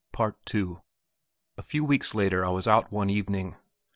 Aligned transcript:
Part 0.11 0.35
II 0.55 0.77
A 1.59 1.61
few 1.61 1.85
weeks 1.85 2.15
later 2.15 2.43
I 2.43 2.49
was 2.49 2.67
out 2.67 2.91
one 2.91 3.11
evening. 3.11 3.55